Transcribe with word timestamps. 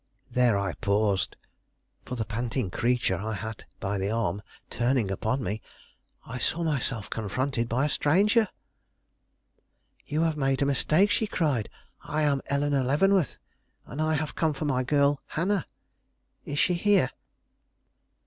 There 0.31 0.57
I 0.57 0.73
paused, 0.73 1.35
for, 2.05 2.15
the 2.15 2.25
panting 2.25 2.71
creature 2.71 3.17
I 3.17 3.33
had 3.33 3.65
by 3.79 3.99
the 3.99 4.09
arm 4.09 4.41
turning 4.71 5.11
upon 5.11 5.43
me, 5.43 5.61
I 6.25 6.39
saw 6.39 6.63
myself 6.63 7.07
confronted 7.11 7.69
by 7.69 7.85
a 7.85 7.89
stranger. 7.89 8.47
"You 10.07 10.23
have 10.23 10.37
made 10.37 10.63
a 10.63 10.65
mistake," 10.65 11.11
she 11.11 11.27
cried. 11.27 11.69
"I 12.01 12.23
am 12.23 12.41
Eleanore 12.47 12.81
Leavenworth, 12.81 13.37
and 13.85 14.01
I 14.01 14.15
have 14.15 14.33
come 14.33 14.53
for 14.53 14.65
my 14.65 14.81
girl 14.81 15.21
Hannah. 15.27 15.67
Is 16.45 16.57
she 16.57 16.73
here?" 16.73 17.11